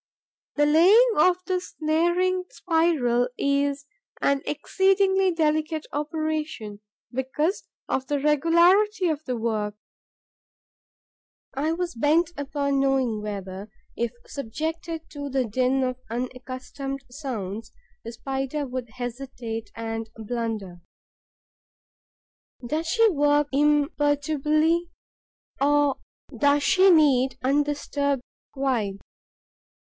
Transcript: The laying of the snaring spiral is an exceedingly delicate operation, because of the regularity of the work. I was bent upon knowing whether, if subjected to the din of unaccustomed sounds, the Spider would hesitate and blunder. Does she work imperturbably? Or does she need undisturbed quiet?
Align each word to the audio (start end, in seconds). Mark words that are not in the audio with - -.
The 0.55 0.65
laying 0.65 1.11
of 1.15 1.37
the 1.45 1.61
snaring 1.61 2.43
spiral 2.49 3.29
is 3.37 3.85
an 4.19 4.41
exceedingly 4.45 5.31
delicate 5.31 5.85
operation, 5.93 6.81
because 7.13 7.63
of 7.87 8.07
the 8.07 8.19
regularity 8.19 9.07
of 9.07 9.23
the 9.25 9.37
work. 9.37 9.75
I 11.55 11.71
was 11.71 11.93
bent 11.95 12.31
upon 12.35 12.79
knowing 12.79 13.21
whether, 13.21 13.69
if 13.95 14.11
subjected 14.25 15.07
to 15.11 15.29
the 15.29 15.45
din 15.45 15.83
of 15.83 15.99
unaccustomed 16.09 17.05
sounds, 17.11 17.71
the 18.03 18.11
Spider 18.11 18.65
would 18.67 18.89
hesitate 18.95 19.69
and 19.75 20.09
blunder. 20.17 20.81
Does 22.67 22.87
she 22.87 23.07
work 23.11 23.47
imperturbably? 23.53 24.89
Or 25.61 25.97
does 26.35 26.63
she 26.63 26.89
need 26.89 27.37
undisturbed 27.41 28.23
quiet? 28.51 28.97